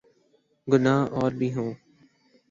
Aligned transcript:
گناہ 0.67 1.01
اور 1.13 1.31
بھی 1.31 1.49
ہوں۔ 1.53 1.71